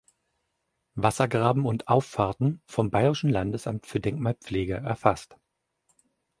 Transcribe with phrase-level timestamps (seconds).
[0.95, 5.37] Wassergraben und Auffahrten“ vom Bayerischen Landesamt für Denkmalpflege erfasst.